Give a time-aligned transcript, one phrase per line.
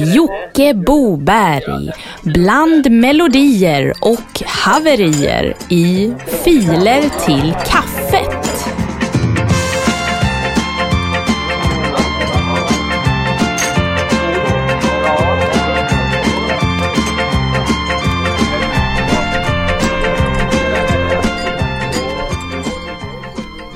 [0.00, 1.90] Jocke Boberg
[2.22, 6.12] bland melodier och haverier i
[6.44, 8.50] Filer till kaffet.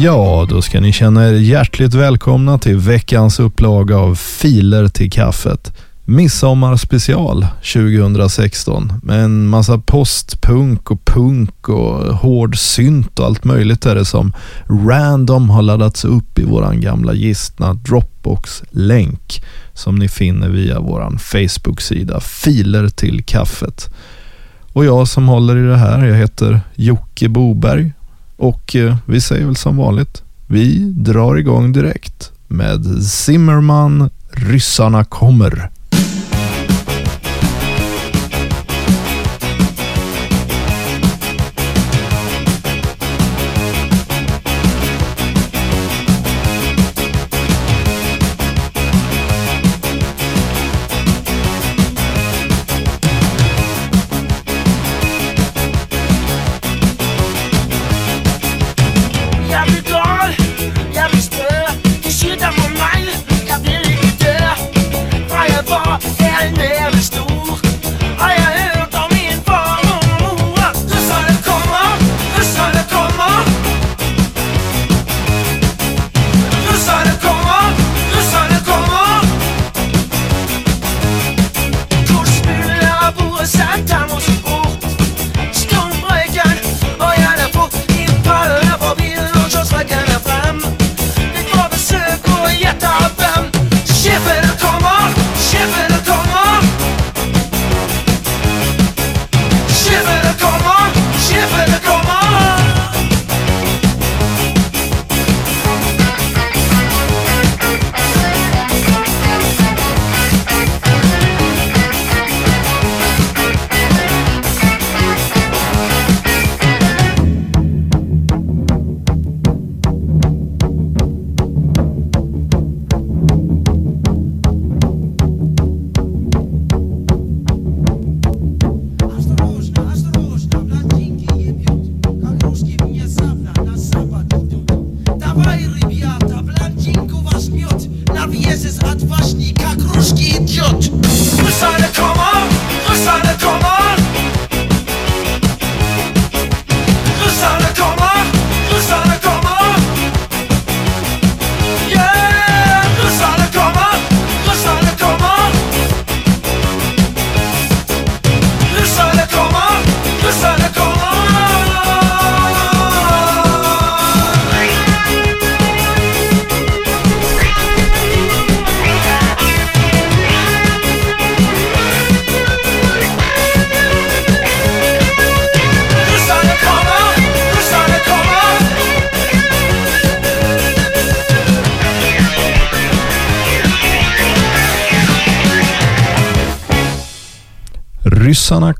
[0.00, 5.72] Ja, då ska ni känna er hjärtligt välkomna till veckans upplaga av Filer till kaffet.
[6.10, 13.94] Midsommarspecial 2016 med en massa postpunk och punk och hård synt och allt möjligt är
[13.94, 14.32] det som
[14.68, 22.20] random har laddats upp i våran gamla gistna Dropbox-länk som ni finner via våran Facebook-sida
[22.20, 23.94] Filer till kaffet.
[24.72, 27.92] Och jag som håller i det här, jag heter Jocke Boberg
[28.36, 35.70] och eh, vi säger väl som vanligt, vi drar igång direkt med Zimmerman, Ryssarna kommer.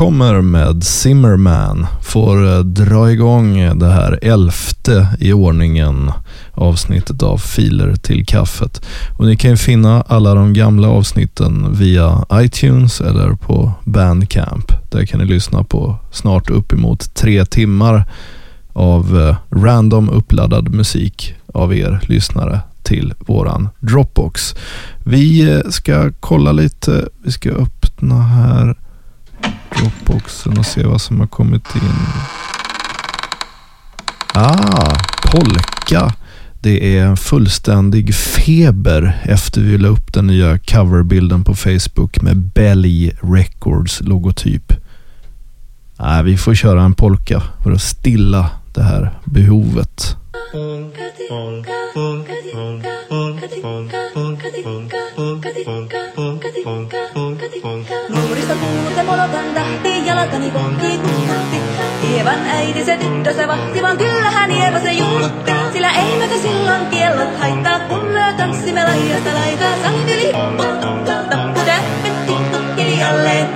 [0.00, 6.12] Kommer med Zimmerman får eh, dra igång det här elfte i ordningen
[6.52, 8.82] avsnittet av Filer till kaffet.
[9.18, 14.72] Och ni kan ju finna alla de gamla avsnitten via iTunes eller på Bandcamp.
[14.90, 18.04] Där kan ni lyssna på snart uppemot tre timmar
[18.72, 24.54] av eh, random uppladdad musik av er lyssnare till våran Dropbox.
[25.04, 28.76] Vi eh, ska kolla lite, vi ska öppna här
[29.76, 32.06] Dropboxen och se vad som har kommit in.
[34.34, 34.96] Ah,
[35.32, 36.12] polka.
[36.60, 42.36] Det är en fullständig feber efter vi la upp den nya coverbilden på Facebook med
[42.36, 44.72] Belly Records logotyp.
[45.98, 50.16] Nej, vi får köra en polka för att stilla det här behovet.
[60.20, 61.60] Jalkani kohti tuutti.
[62.10, 65.52] Ievan äiti se tyttö se vahti, vaan kyllähän Ieva se juutti.
[65.72, 69.72] Sillä ei meitä silloin kiellot haittaa, kun me tanssimme laidasta laitaa.
[69.82, 70.86] Salin yli hippottu,
[71.30, 72.32] tappu täppetti
[72.76, 73.48] hiljalleen.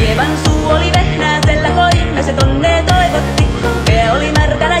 [0.00, 3.44] Ievan suu oli vehnäisellä, koimme se tonne toivotti.
[3.86, 4.75] Pää oli märkänä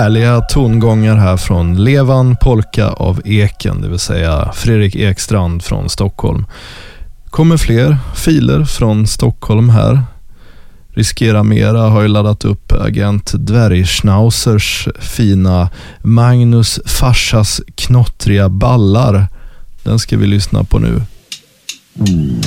[0.00, 6.46] härliga tongångar här från Levan Polka av Eken, det vill säga Fredrik Ekstrand från Stockholm.
[7.30, 10.02] Kommer fler filer från Stockholm här.
[10.88, 15.68] Riskera Mera har ju laddat upp agent Dvärgschnauzers fina
[16.02, 19.26] Magnus farsas knottriga ballar.
[19.82, 21.02] Den ska vi lyssna på nu.
[22.08, 22.40] Mm.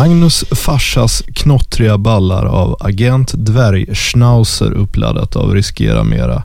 [0.00, 6.42] Magnus farsas knottriga ballar av agent Dvärgschnauzer uppladdat av Riskera Mera.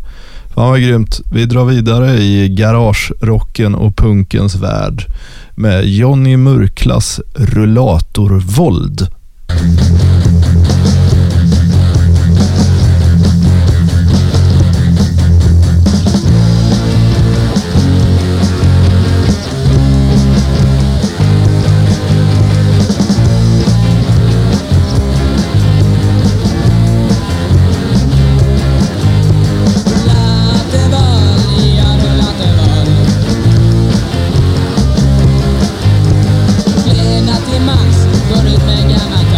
[0.56, 1.22] Fan vad grymt.
[1.32, 5.06] Vi drar vidare i garagerocken och punkens värld
[5.56, 9.08] med Johnny Murklas rullatorvåld.
[9.50, 9.95] Mm.
[38.36, 39.35] David Benjamin.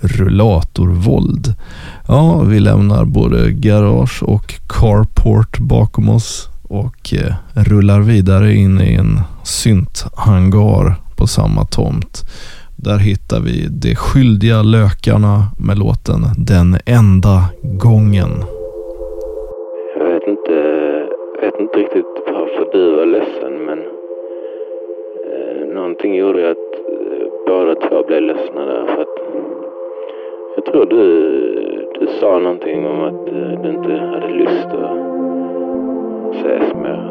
[0.00, 1.54] Rullatorvåld.
[2.08, 7.34] Ja, vi lämnar både garage och carport bakom oss och eh,
[7.70, 12.22] rullar vidare in i en synthangar på samma tomt.
[12.76, 18.32] Där hittar vi De skyldiga lökarna med låten Den enda gången.
[19.98, 20.56] Jag vet inte,
[21.42, 23.78] vet inte riktigt varför du var ledsen men
[25.28, 29.15] eh, någonting gjorde att eh, båda två blev ledsna där för att
[30.56, 36.74] jag tror du, du sa någonting om att eh, du inte hade lust att ses
[36.74, 37.05] mer.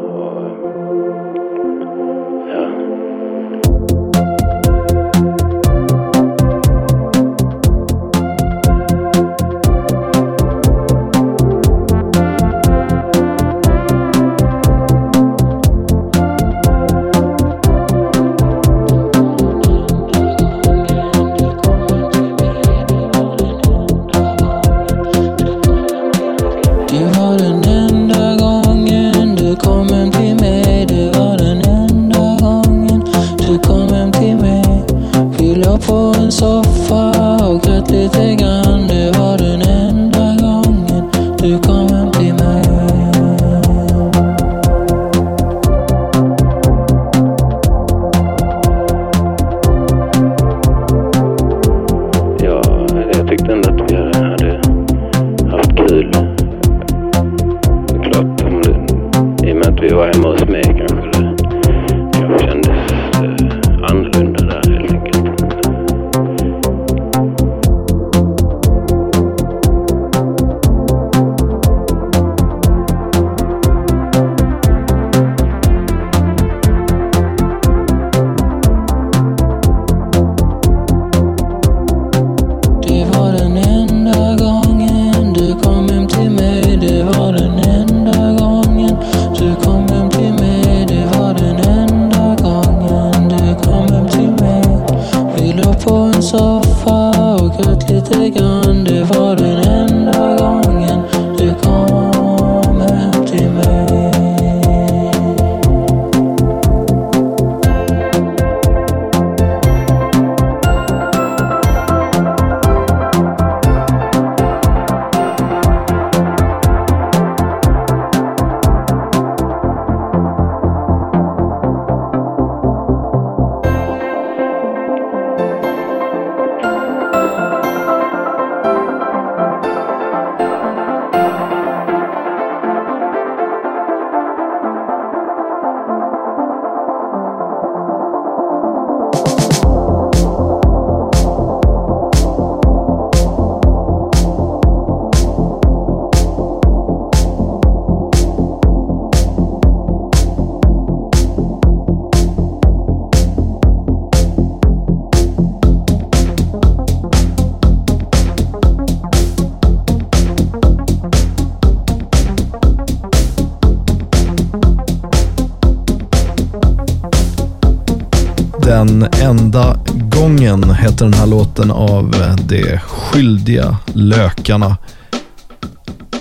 [171.36, 174.76] Låten av eh, De skyldiga lökarna.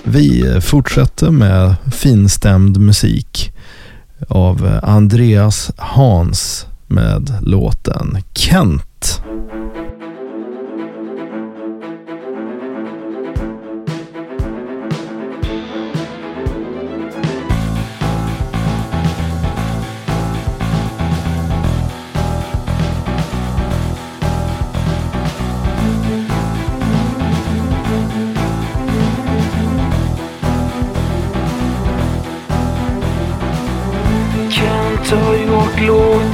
[0.04, 3.54] Vi fortsätter med finstämd musik
[4.28, 8.95] av eh, Andreas Hans med låten Kent.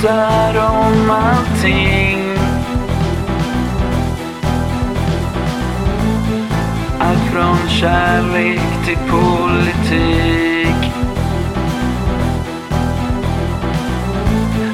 [0.01, 2.38] Pratar om allting.
[7.00, 10.91] Allt från kärlek till politik.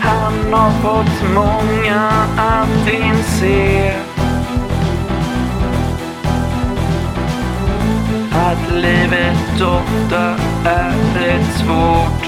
[0.01, 3.95] Han har fått många att inse
[8.31, 12.26] att livet ofta är rätt svårt.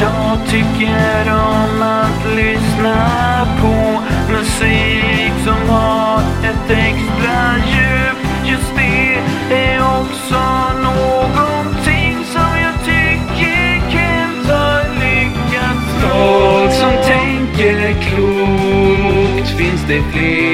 [0.00, 8.18] Jag tycker om att lyssna på musik som har ett extra djup.
[8.44, 9.18] Just det
[9.54, 10.42] är också
[10.82, 16.08] någonting som jag tycker Kent har lyckats nå.
[16.08, 20.53] Folk som tänker klokt finns det fler?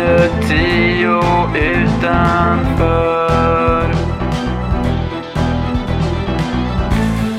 [0.00, 1.20] Inuti tio
[1.54, 3.14] utanför.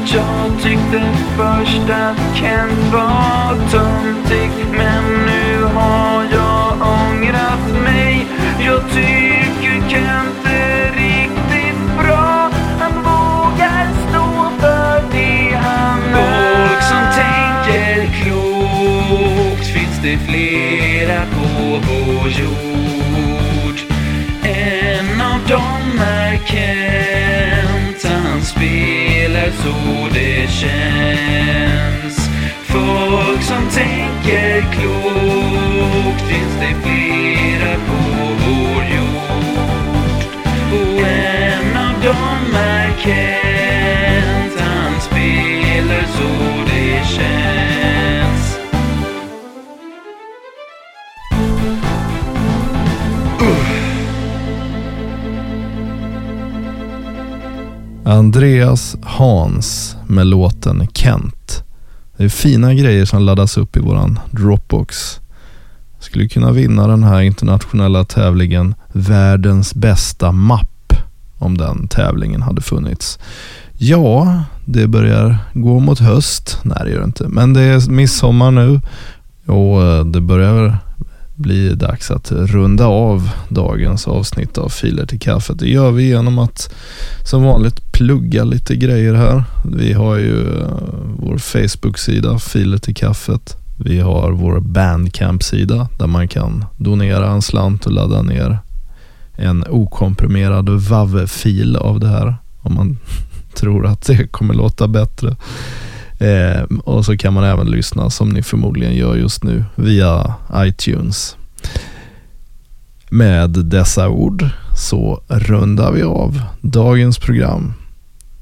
[0.05, 1.01] Jag tyckte
[1.37, 5.42] först att Kent var töntig Men nu
[5.75, 8.27] har jag ångrat mig.
[8.65, 12.49] Jag tycker Kent är riktigt bra.
[12.79, 16.67] Han vågar stå för det han är.
[16.67, 23.79] Folk som tänker klokt finns det flera på vår jord.
[24.43, 28.13] En av dem är Kent.
[28.23, 30.92] Han spelar så det känns.
[43.03, 46.27] Kent Han spelar så
[46.65, 48.57] det känns
[58.05, 61.63] Andreas Hans med låten Kent.
[62.17, 65.19] Det är fina grejer som laddas upp i våran Dropbox.
[65.99, 70.72] Skulle kunna vinna den här internationella tävlingen Världens bästa mapp
[71.43, 73.19] om den tävlingen hade funnits.
[73.77, 76.59] Ja, det börjar gå mot höst.
[76.63, 77.27] Nej, det gör det inte.
[77.27, 78.81] Men det är midsommar nu
[79.45, 80.77] och eh, det börjar
[81.35, 85.59] bli dags att runda av dagens avsnitt av Filer till kaffet.
[85.59, 86.73] Det gör vi genom att
[87.25, 89.43] som vanligt plugga lite grejer här.
[89.65, 90.67] Vi har ju eh,
[91.17, 93.57] vår Facebook-sida Filer till kaffet.
[93.77, 98.59] Vi har vår Bandcamp-sida där man kan donera en slant och ladda ner
[99.35, 102.97] en okomprimerad WAV-fil av det här om man
[103.53, 105.35] tror att det kommer låta bättre.
[106.19, 111.37] Eh, och så kan man även lyssna som ni förmodligen gör just nu via iTunes.
[113.09, 117.73] Med dessa ord så rundar vi av dagens program.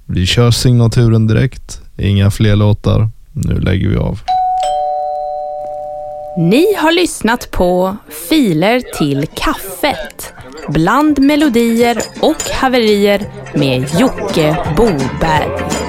[0.06, 3.10] Vi kör signaturen direkt, inga fler låtar.
[3.34, 4.20] Nu lägger vi av.
[6.38, 7.98] Ni har lyssnat på
[8.30, 10.34] Filer till kaffet.
[10.68, 13.22] Bland melodier och haverier
[13.54, 15.81] med Jocke Boberg.